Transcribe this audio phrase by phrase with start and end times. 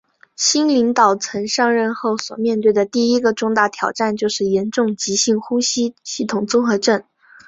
[0.35, 7.03] 新领导层上任后所面对的第一个重大挑战就是严重急性呼吸系统综合症。